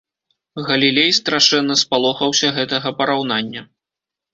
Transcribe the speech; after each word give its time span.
Галілей 0.69 1.11
страшэнна 1.19 1.75
спалохаўся 1.85 2.47
гэтага 2.59 2.99
параўнання. 3.05 3.61